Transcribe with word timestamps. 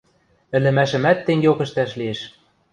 Ӹлӹмӓшӹмӓт 0.55 1.19
тенгеок 1.25 1.59
ӹштӓш 1.65 1.91
лиэш. 1.99 2.19